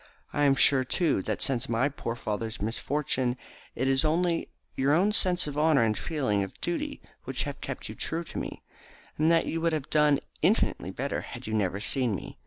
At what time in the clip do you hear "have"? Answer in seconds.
7.43-7.61, 9.73-9.91